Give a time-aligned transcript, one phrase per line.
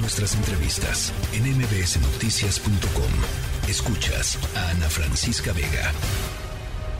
[0.00, 3.68] Nuestras entrevistas en mbsnoticias.com.
[3.68, 5.90] Escuchas a Ana Francisca Vega.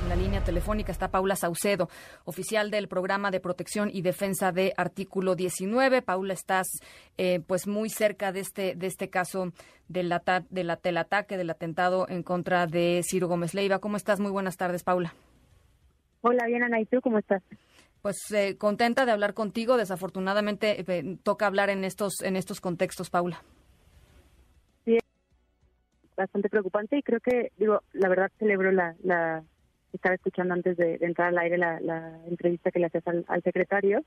[0.02, 1.88] En la línea telefónica está Paula Saucedo,
[2.24, 6.02] oficial del programa de protección y defensa de Artículo 19.
[6.02, 6.66] Paula, estás
[7.18, 9.52] eh, pues muy cerca de este de este caso
[9.86, 10.12] del,
[10.50, 13.78] del ataque, del atentado en contra de Ciro Gómez Leiva.
[13.78, 14.18] ¿Cómo estás?
[14.18, 15.14] Muy buenas tardes, Paula.
[16.22, 16.80] Hola, bien, Ana.
[16.80, 17.44] ¿Y tú cómo estás?
[18.02, 19.76] Pues eh, contenta de hablar contigo.
[19.76, 23.42] Desafortunadamente eh, toca hablar en estos en estos contextos, Paula.
[24.84, 24.98] Sí,
[26.16, 29.42] bastante preocupante y creo que digo la verdad celebro la, la
[29.92, 34.04] estaba escuchando antes de, entrar al aire la, entrevista que le haces al, secretario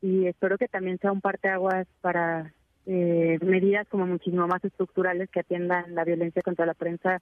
[0.00, 2.52] y espero que también sea un parteaguas para
[2.86, 7.20] eh, medidas como muchísimo más estructurales que atiendan la violencia contra la prensa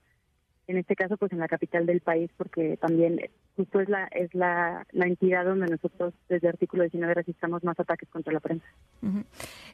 [0.68, 3.20] en este caso pues en la capital del país porque también
[3.56, 8.08] justo es la es la, la entidad donde nosotros desde artículo 19 registramos más ataques
[8.08, 8.66] contra la prensa.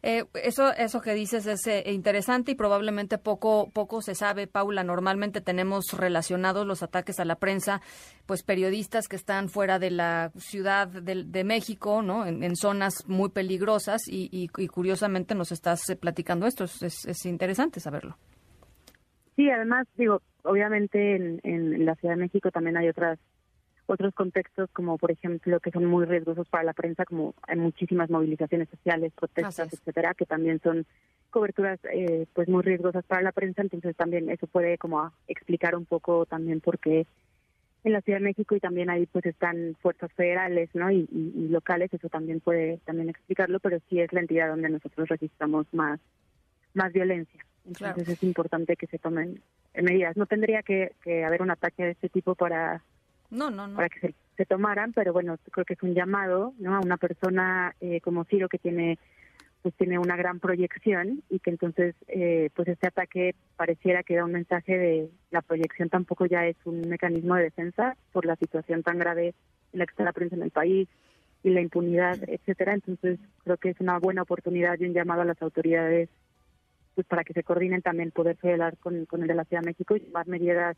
[0.02, 4.84] Eh, eso eso que dices es eh, interesante y probablemente poco poco se sabe, Paula.
[4.84, 7.80] Normalmente tenemos relacionados los ataques a la prensa,
[8.26, 12.26] pues periodistas que están fuera de la ciudad de, México, ¿no?
[12.26, 16.64] En, zonas muy peligrosas y, y, curiosamente nos estás eh, platicando esto.
[16.64, 18.16] Es, es interesante saberlo.
[19.36, 23.18] Sí, además, digo, obviamente en, en, la Ciudad de México también hay otras
[23.86, 28.10] otros contextos como por ejemplo que son muy riesgosos para la prensa como hay muchísimas
[28.10, 30.86] movilizaciones sociales protestas etcétera que también son
[31.32, 33.62] coberturas eh, pues muy riesgosas para la prensa.
[33.62, 37.06] Entonces también eso puede como explicar un poco también por qué
[37.82, 41.48] en la Ciudad de México y también ahí pues están fuerzas federales no y, y
[41.48, 45.98] locales eso también puede también explicarlo pero sí es la entidad donde nosotros registramos más
[46.74, 49.40] más violencia entonces es importante que se tomen
[49.74, 50.16] medidas.
[50.16, 50.92] No tendría que,
[51.24, 52.82] haber un ataque de este tipo para,
[53.30, 53.76] no, no, no.
[53.76, 56.74] para que se, tomaran, pero bueno, creo que es un llamado ¿no?
[56.74, 58.98] a una persona eh, como Ciro que tiene
[59.62, 64.24] pues tiene una gran proyección y que entonces eh, pues este ataque pareciera que da
[64.24, 68.82] un mensaje de la proyección tampoco ya es un mecanismo de defensa por la situación
[68.82, 69.34] tan grave
[69.72, 70.88] en la que está la prensa en el país
[71.44, 72.74] y la impunidad, etcétera.
[72.74, 76.08] Entonces creo que es una buena oportunidad y un llamado a las autoridades
[76.94, 78.36] pues para que se coordinen también poder
[78.80, 80.76] con, con el de la Ciudad de México y tomar medidas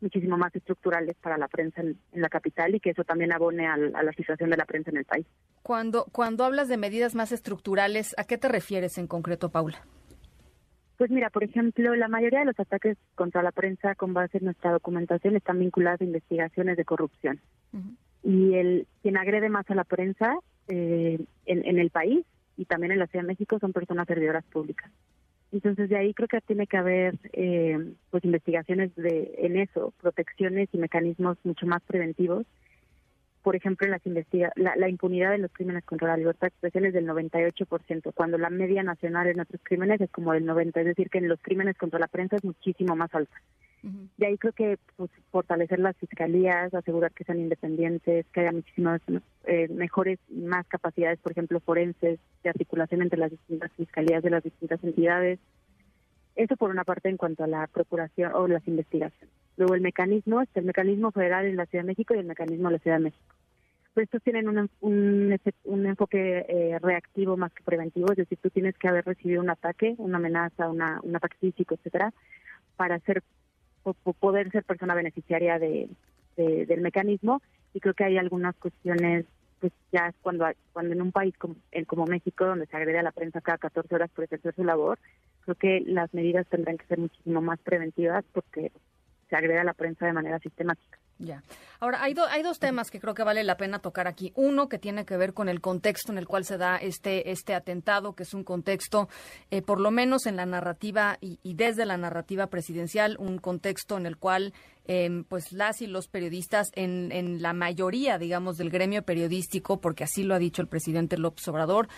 [0.00, 3.76] muchísimo más estructurales para la prensa en, la capital y que eso también abone a
[3.76, 5.26] la situación de la prensa en el país.
[5.62, 9.78] Cuando, cuando hablas de medidas más estructurales, ¿a qué te refieres en concreto, Paula?
[10.96, 14.46] Pues mira, por ejemplo, la mayoría de los ataques contra la prensa con base en
[14.46, 17.40] nuestra documentación están vinculados a investigaciones de corrupción.
[18.24, 22.26] Y el quien agrede más a la prensa eh, en, en el país
[22.56, 24.90] y también en la Ciudad de México son personas servidoras públicas.
[25.52, 30.68] Entonces de ahí creo que tiene que haber eh, pues investigaciones de en eso, protecciones
[30.72, 32.46] y mecanismos mucho más preventivos.
[33.42, 36.84] Por ejemplo, las investiga la, la, impunidad de los crímenes contra la libertad de expresión
[36.84, 40.84] es del 98%, cuando la media nacional en otros crímenes es como del 90%, es
[40.84, 43.40] decir, que en los crímenes contra la prensa es muchísimo más alta.
[43.82, 49.00] De ahí creo que pues, fortalecer las fiscalías, asegurar que sean independientes, que haya muchísimas
[49.44, 54.42] eh, mejores más capacidades, por ejemplo, forenses, de articulación entre las distintas fiscalías de las
[54.42, 55.38] distintas entidades.
[56.34, 59.34] Eso por una parte en cuanto a la procuración o las investigaciones.
[59.56, 62.68] Luego el mecanismo, es el mecanismo federal en la Ciudad de México y el mecanismo
[62.68, 63.34] en la Ciudad de México.
[63.94, 68.50] Pues estos tienen un, un, un enfoque eh, reactivo más que preventivo, es decir, tú
[68.50, 72.12] tienes que haber recibido un ataque, una amenaza, una, un ataque físico, etcétera,
[72.76, 73.24] para ser
[73.94, 75.88] poder ser persona beneficiaria de,
[76.36, 77.42] del mecanismo.
[77.74, 79.26] Y creo que hay algunas cuestiones
[79.60, 81.56] pues ya cuando cuando en un país como,
[81.88, 85.00] como México donde se agrede a la prensa cada 14 horas por ejercer su labor
[85.40, 88.70] creo que las medidas tendrán que ser muchísimo más preventivas porque
[89.28, 91.42] se agrede a la prensa de manera sistemática ya.
[91.80, 94.32] Ahora, hay, hay dos temas que creo que vale la pena tocar aquí.
[94.34, 97.54] Uno que tiene que ver con el contexto en el cual se da este, este
[97.54, 99.08] atentado, que es un contexto,
[99.50, 103.96] eh, por lo menos en la narrativa y, y, desde la narrativa presidencial, un contexto
[103.96, 104.52] en el cual
[104.90, 110.04] Em, pues las y los periodistas en, en la mayoría, digamos, del gremio periodístico, porque
[110.04, 111.88] así lo ha dicho el presidente López Obrador,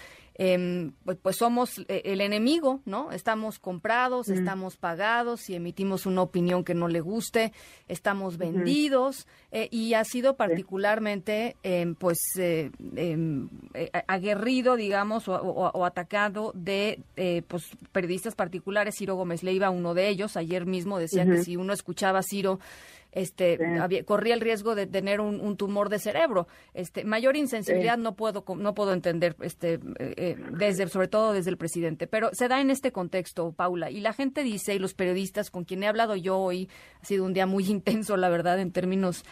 [0.43, 3.13] em, pues, pues, somos eh, el enemigo, ¿no?
[3.13, 7.53] Estamos comprados, estamos pagados, si emitimos una opinión que no le guste,
[7.89, 12.71] estamos vendidos, eh, y ha sido particularmente, em, pues, eh,
[14.07, 17.03] aguerrido, digamos, o, atacado de,
[17.47, 18.95] pues, periodistas particulares.
[18.97, 22.61] Ciro Gómez Leiva, uno de ellos, ayer mismo decía que si uno escuchaba a Ciro
[23.13, 23.59] este
[24.07, 28.75] corría el riesgo de tener un, tumor de cerebro este mayor insensibilidad no puedo no
[28.75, 32.71] puedo entender este eh, eh, desde sobre todo desde el presidente pero se da en
[32.71, 36.39] este contexto Paula y la gente dice y los periodistas con quien he hablado yo
[36.39, 36.69] hoy
[37.01, 39.25] ha sido un día muy intenso la verdad en términos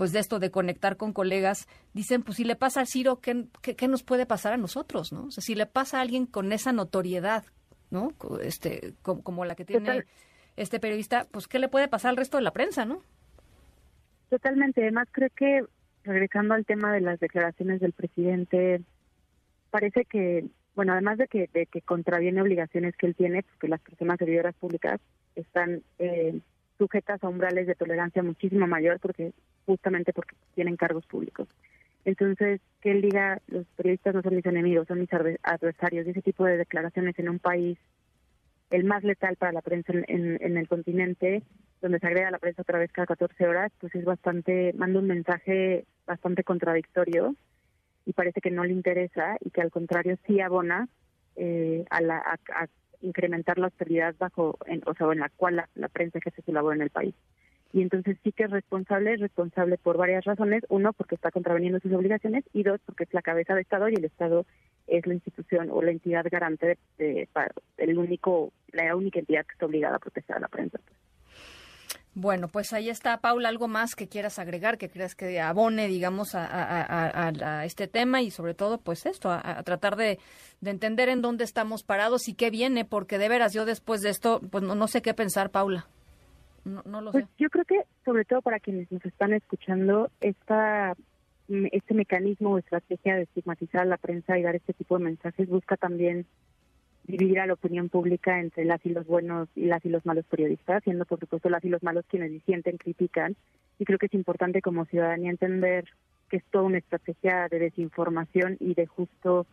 [0.00, 3.44] pues de esto de conectar con colegas, dicen, pues si le pasa a Ciro, ¿qué,
[3.60, 5.12] qué, nos puede pasar a nosotros?
[5.12, 5.26] ¿no?
[5.26, 7.44] O sea, si le pasa a alguien con esa notoriedad,
[7.90, 8.14] ¿no?
[8.42, 10.06] Este, como, la que tiene
[10.56, 13.02] este periodista, pues ¿qué le puede pasar al resto de la prensa, no?
[14.30, 14.80] Totalmente.
[14.80, 15.64] Además, creo que
[16.04, 18.80] regresando al tema de las declaraciones del presidente,
[19.70, 23.80] parece que, bueno, además de que, de que contraviene obligaciones que él tiene, porque las
[23.80, 25.00] personas servidoras públicas
[25.34, 26.40] están eh,
[26.78, 29.32] sujetas a umbrales de tolerancia muchísimo mayor, porque
[29.66, 31.48] justamente porque tienen cargos públicos.
[32.04, 36.22] Entonces, que él diga, los periodistas no son mis enemigos, son mis adversarios, y ese
[36.22, 37.78] tipo de declaraciones en un país,
[38.70, 41.42] el más letal para la prensa en, en, el continente,
[41.80, 45.06] donde se agrega la prensa otra vez cada 14 horas, pues es bastante, manda un
[45.06, 47.34] mensaje bastante contradictorio
[48.06, 50.88] y parece que no le interesa y que al contrario sí abona
[51.36, 52.66] eh, a, la, a,
[53.02, 56.52] incrementar la autoridad bajo, en, o sea, en la cual la, la prensa ejerce su
[56.52, 57.14] labor en el país
[57.72, 61.78] y entonces sí que es responsable, es responsable por varias razones, uno porque está contraveniendo
[61.78, 64.44] sus obligaciones y dos porque es la cabeza de Estado y el Estado
[64.86, 67.28] es la institución o la entidad garante de,
[67.76, 70.80] el único la única entidad que está obligada a proteger a la prensa.
[72.14, 76.34] Bueno, pues ahí está, Paula, algo más que quieras agregar, que creas que abone, digamos,
[76.34, 80.18] a, este tema y sobre todo, pues esto, a, tratar de,
[80.64, 84.40] entender en dónde estamos parados y qué viene, porque de veras yo después de esto,
[84.50, 85.86] pues no sé qué pensar, Paula.
[86.64, 90.94] No, lo pues Yo creo que, sobre todo para quienes nos están escuchando, esta
[91.72, 95.48] este mecanismo o estrategia de estigmatizar a la prensa y dar este tipo de mensajes
[95.48, 96.26] busca también
[97.10, 100.24] dividir a la opinión pública entre las y los buenos y las y los malos
[100.26, 103.36] periodistas, siendo por supuesto las y los malos quienes disienten, critican.
[103.78, 105.84] Y creo que es importante como ciudadanía entender
[106.28, 109.46] que es toda una estrategia de desinformación y de justo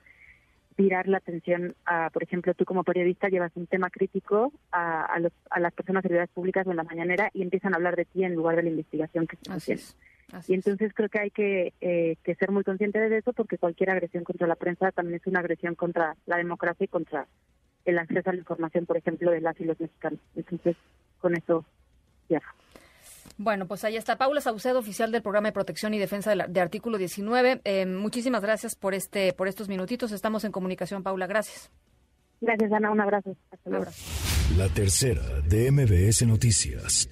[0.76, 5.20] tirar la atención a, por ejemplo, tú como periodista llevas un tema crítico a, a,
[5.20, 8.06] los, a las personas servidores públicas o en la mañanera y empiezan a hablar de
[8.06, 9.84] ti en lugar de la investigación que se haciendo.
[10.48, 13.92] Y entonces creo que hay que, eh, que ser muy conscientes de eso porque cualquier
[13.92, 17.28] agresión contra la prensa también es una agresión contra la democracia y contra
[17.86, 20.20] el acceso a la información, por ejemplo, de las y los mexicanos.
[20.36, 20.76] Entonces,
[21.20, 21.66] con eso
[22.30, 22.42] ya.
[23.38, 26.98] Bueno, pues ahí está Paula Saucedo, oficial del Programa de Protección y Defensa de, Artículo
[26.98, 27.62] 19.
[27.64, 30.12] Eh, muchísimas gracias por este por estos minutitos.
[30.12, 31.28] Estamos en comunicación, Paula.
[31.28, 31.72] Gracias.
[32.42, 32.92] Gracias, Ana.
[32.92, 33.36] Un abrazo.
[33.52, 33.86] Hasta luego.
[34.58, 37.10] La tercera de MBS Noticias.